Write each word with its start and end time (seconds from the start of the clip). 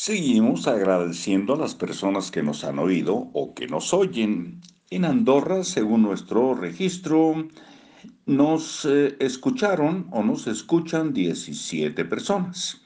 Seguimos 0.00 0.68
agradeciendo 0.68 1.54
a 1.54 1.58
las 1.58 1.74
personas 1.74 2.30
que 2.30 2.44
nos 2.44 2.62
han 2.62 2.78
oído 2.78 3.30
o 3.32 3.52
que 3.52 3.66
nos 3.66 3.92
oyen. 3.92 4.60
En 4.90 5.04
Andorra, 5.04 5.64
según 5.64 6.02
nuestro 6.02 6.54
registro, 6.54 7.48
nos 8.24 8.84
eh, 8.84 9.16
escucharon 9.18 10.06
o 10.12 10.22
nos 10.22 10.46
escuchan 10.46 11.12
17 11.12 12.04
personas. 12.04 12.80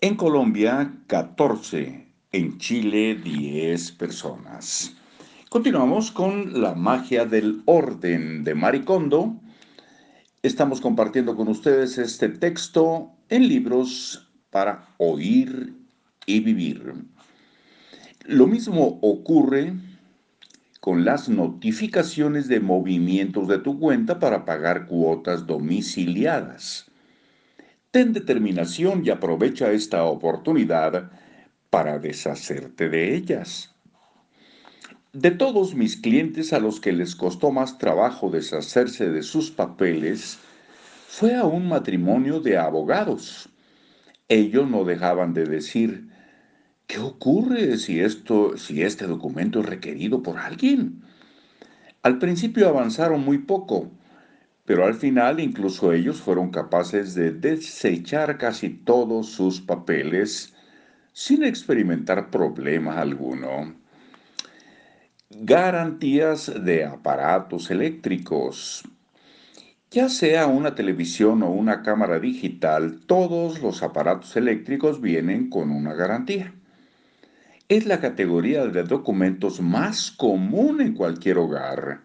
En 0.00 0.16
Colombia, 0.16 0.98
14. 1.06 2.12
En 2.32 2.58
Chile, 2.58 3.14
10 3.14 3.92
personas. 3.92 4.96
Continuamos 5.48 6.10
con 6.10 6.60
la 6.60 6.74
magia 6.74 7.24
del 7.24 7.62
orden 7.66 8.42
de 8.42 8.56
Maricondo. 8.56 9.36
Estamos 10.42 10.80
compartiendo 10.80 11.36
con 11.36 11.46
ustedes 11.46 11.98
este 11.98 12.28
texto 12.30 13.12
en 13.28 13.46
libros 13.46 14.28
para 14.50 14.88
oír 14.98 15.85
y 16.26 16.40
vivir. 16.40 16.92
Lo 18.24 18.46
mismo 18.46 18.98
ocurre 19.02 19.72
con 20.80 21.04
las 21.04 21.28
notificaciones 21.28 22.48
de 22.48 22.60
movimientos 22.60 23.48
de 23.48 23.58
tu 23.58 23.78
cuenta 23.78 24.18
para 24.18 24.44
pagar 24.44 24.86
cuotas 24.86 25.46
domiciliadas. 25.46 26.86
Ten 27.90 28.12
determinación 28.12 29.02
y 29.04 29.10
aprovecha 29.10 29.72
esta 29.72 30.04
oportunidad 30.04 31.10
para 31.70 31.98
deshacerte 31.98 32.88
de 32.88 33.14
ellas. 33.14 33.74
De 35.12 35.30
todos 35.30 35.74
mis 35.74 35.96
clientes 35.96 36.52
a 36.52 36.58
los 36.58 36.78
que 36.78 36.92
les 36.92 37.16
costó 37.16 37.50
más 37.50 37.78
trabajo 37.78 38.28
deshacerse 38.28 39.08
de 39.10 39.22
sus 39.22 39.50
papeles, 39.50 40.38
fue 41.08 41.34
a 41.34 41.44
un 41.44 41.68
matrimonio 41.68 42.40
de 42.40 42.58
abogados. 42.58 43.48
Ellos 44.28 44.68
no 44.68 44.84
dejaban 44.84 45.32
de 45.32 45.46
decir, 45.46 46.08
¿Qué 46.86 47.00
ocurre 47.00 47.78
si, 47.78 48.00
esto, 48.00 48.56
si 48.56 48.82
este 48.82 49.06
documento 49.06 49.60
es 49.60 49.66
requerido 49.66 50.22
por 50.22 50.38
alguien? 50.38 51.02
Al 52.02 52.18
principio 52.18 52.68
avanzaron 52.68 53.24
muy 53.24 53.38
poco, 53.38 53.90
pero 54.64 54.86
al 54.86 54.94
final 54.94 55.40
incluso 55.40 55.92
ellos 55.92 56.20
fueron 56.20 56.50
capaces 56.50 57.14
de 57.14 57.32
desechar 57.32 58.38
casi 58.38 58.68
todos 58.70 59.30
sus 59.30 59.60
papeles 59.60 60.54
sin 61.12 61.42
experimentar 61.42 62.30
problema 62.30 63.00
alguno. 63.00 63.74
Garantías 65.30 66.52
de 66.64 66.84
aparatos 66.84 67.72
eléctricos. 67.72 68.84
Ya 69.90 70.08
sea 70.08 70.46
una 70.46 70.76
televisión 70.76 71.42
o 71.42 71.50
una 71.50 71.82
cámara 71.82 72.20
digital, 72.20 73.00
todos 73.06 73.60
los 73.60 73.82
aparatos 73.82 74.36
eléctricos 74.36 75.00
vienen 75.00 75.50
con 75.50 75.72
una 75.72 75.92
garantía 75.94 76.54
es 77.68 77.86
la 77.86 78.00
categoría 78.00 78.66
de 78.66 78.84
documentos 78.84 79.60
más 79.60 80.12
común 80.12 80.80
en 80.80 80.94
cualquier 80.94 81.38
hogar, 81.38 82.00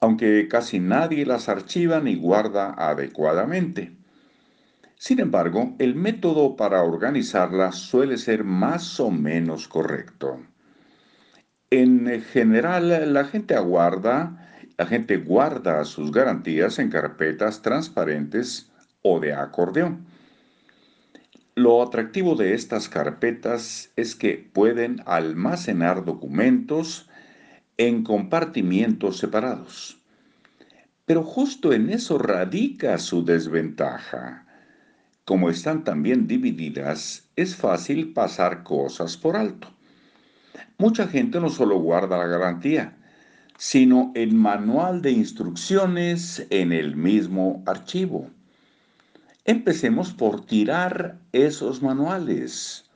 aunque 0.00 0.48
casi 0.48 0.80
nadie 0.80 1.24
las 1.24 1.48
archiva 1.48 2.00
ni 2.00 2.16
guarda 2.16 2.74
adecuadamente. 2.76 3.96
Sin 4.96 5.18
embargo, 5.18 5.74
el 5.78 5.94
método 5.94 6.56
para 6.56 6.82
organizarlas 6.82 7.76
suele 7.76 8.18
ser 8.18 8.44
más 8.44 9.00
o 9.00 9.10
menos 9.10 9.66
correcto. 9.66 10.40
En 11.70 12.22
general, 12.22 13.12
la 13.12 13.24
gente 13.24 13.54
la 13.54 14.86
gente 14.86 15.16
guarda 15.16 15.84
sus 15.84 16.12
garantías 16.12 16.78
en 16.78 16.90
carpetas 16.90 17.62
transparentes 17.62 18.70
o 19.02 19.18
de 19.20 19.32
acordeón. 19.32 20.06
Lo 21.54 21.82
atractivo 21.82 22.34
de 22.34 22.54
estas 22.54 22.88
carpetas 22.88 23.90
es 23.96 24.14
que 24.14 24.38
pueden 24.54 25.02
almacenar 25.04 26.02
documentos 26.02 27.10
en 27.76 28.04
compartimientos 28.04 29.18
separados. 29.18 30.00
Pero 31.04 31.22
justo 31.22 31.74
en 31.74 31.90
eso 31.90 32.16
radica 32.16 32.96
su 32.96 33.22
desventaja. 33.22 34.46
Como 35.26 35.50
están 35.50 35.84
también 35.84 36.26
divididas, 36.26 37.28
es 37.36 37.54
fácil 37.54 38.14
pasar 38.14 38.62
cosas 38.62 39.18
por 39.18 39.36
alto. 39.36 39.68
Mucha 40.78 41.06
gente 41.06 41.38
no 41.38 41.50
solo 41.50 41.78
guarda 41.78 42.16
la 42.16 42.28
garantía, 42.28 42.96
sino 43.58 44.10
el 44.14 44.32
manual 44.32 45.02
de 45.02 45.10
instrucciones 45.10 46.46
en 46.48 46.72
el 46.72 46.96
mismo 46.96 47.62
archivo. 47.66 48.30
Empecemos 49.44 50.12
por 50.12 50.46
tirar 50.46 51.18
esos 51.32 51.82
manuales. 51.82 52.88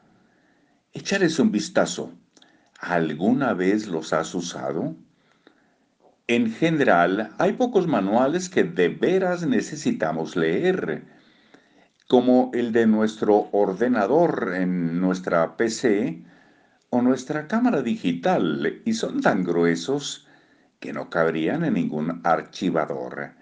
Echarles 0.92 1.40
un 1.40 1.50
vistazo. 1.50 2.12
¿Alguna 2.78 3.52
vez 3.52 3.88
los 3.88 4.12
has 4.12 4.32
usado? 4.32 4.94
En 6.28 6.52
general, 6.52 7.34
hay 7.38 7.54
pocos 7.54 7.88
manuales 7.88 8.48
que 8.48 8.62
de 8.62 8.88
veras 8.88 9.44
necesitamos 9.44 10.36
leer, 10.36 11.04
como 12.06 12.52
el 12.54 12.70
de 12.70 12.86
nuestro 12.86 13.48
ordenador 13.50 14.52
en 14.54 15.00
nuestra 15.00 15.56
PC 15.56 16.22
o 16.90 17.02
nuestra 17.02 17.48
cámara 17.48 17.82
digital, 17.82 18.82
y 18.84 18.92
son 18.92 19.20
tan 19.20 19.42
gruesos 19.42 20.28
que 20.78 20.92
no 20.92 21.10
cabrían 21.10 21.64
en 21.64 21.74
ningún 21.74 22.20
archivador. 22.22 23.32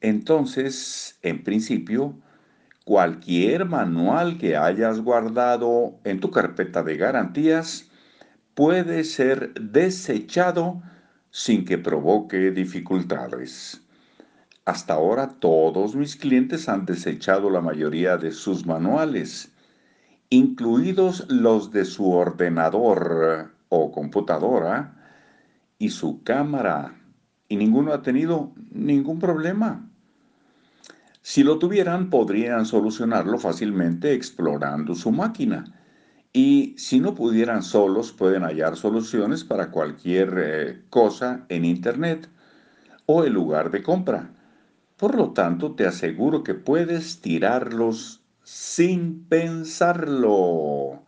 Entonces, 0.00 1.18
en 1.20 1.44
principio, 1.44 2.18
Cualquier 2.84 3.66
manual 3.66 4.38
que 4.38 4.56
hayas 4.56 5.00
guardado 5.00 6.00
en 6.04 6.18
tu 6.18 6.30
carpeta 6.30 6.82
de 6.82 6.96
garantías 6.96 7.90
puede 8.54 9.04
ser 9.04 9.52
desechado 9.54 10.82
sin 11.30 11.64
que 11.64 11.78
provoque 11.78 12.50
dificultades. 12.50 13.82
Hasta 14.64 14.94
ahora 14.94 15.28
todos 15.40 15.94
mis 15.94 16.16
clientes 16.16 16.68
han 16.68 16.86
desechado 16.86 17.50
la 17.50 17.60
mayoría 17.60 18.16
de 18.16 18.32
sus 18.32 18.66
manuales, 18.66 19.52
incluidos 20.30 21.26
los 21.28 21.70
de 21.72 21.84
su 21.84 22.10
ordenador 22.10 23.52
o 23.68 23.92
computadora 23.92 24.96
y 25.78 25.90
su 25.90 26.22
cámara, 26.22 26.94
y 27.48 27.56
ninguno 27.56 27.92
ha 27.92 28.02
tenido 28.02 28.52
ningún 28.70 29.18
problema. 29.18 29.89
Si 31.22 31.42
lo 31.42 31.58
tuvieran, 31.58 32.08
podrían 32.08 32.64
solucionarlo 32.64 33.38
fácilmente 33.38 34.14
explorando 34.14 34.94
su 34.94 35.10
máquina. 35.10 35.64
Y 36.32 36.74
si 36.78 37.00
no 37.00 37.14
pudieran 37.14 37.62
solos, 37.62 38.12
pueden 38.12 38.42
hallar 38.42 38.76
soluciones 38.76 39.44
para 39.44 39.70
cualquier 39.70 40.34
eh, 40.38 40.82
cosa 40.88 41.44
en 41.48 41.64
Internet 41.64 42.28
o 43.04 43.24
el 43.24 43.34
lugar 43.34 43.70
de 43.70 43.82
compra. 43.82 44.30
Por 44.96 45.14
lo 45.14 45.32
tanto, 45.32 45.74
te 45.74 45.86
aseguro 45.86 46.42
que 46.42 46.54
puedes 46.54 47.20
tirarlos 47.20 48.22
sin 48.42 49.24
pensarlo. 49.24 51.04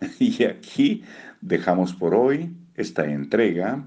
Y 0.18 0.44
aquí 0.44 1.02
dejamos 1.42 1.92
por 1.92 2.14
hoy 2.14 2.56
esta 2.74 3.04
entrega 3.04 3.86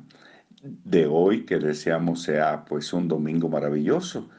de 0.62 1.08
hoy 1.08 1.46
que 1.46 1.58
deseamos 1.58 2.22
sea 2.22 2.66
pues 2.66 2.94
un 2.94 3.08
domingo 3.08 3.50
maravilloso 3.50 4.30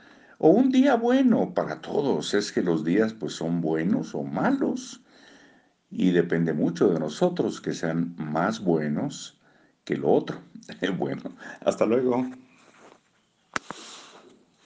o 0.46 0.48
un 0.50 0.70
día 0.70 0.94
bueno 0.96 1.54
para 1.54 1.80
todos. 1.80 2.34
Es 2.34 2.52
que 2.52 2.60
los 2.60 2.84
días 2.84 3.14
pues 3.14 3.32
son 3.32 3.62
buenos 3.62 4.14
o 4.14 4.24
malos 4.24 5.02
y 5.90 6.10
depende 6.10 6.52
mucho 6.52 6.90
de 6.90 7.00
nosotros 7.00 7.62
que 7.62 7.72
sean 7.72 8.14
más 8.18 8.60
buenos 8.62 9.40
que 9.84 9.96
lo 9.96 10.10
otro. 10.10 10.42
bueno, 10.98 11.22
hasta 11.64 11.86
luego. 11.86 12.26